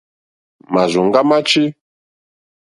[0.73, 1.63] Màrzòŋɡá má tʃí.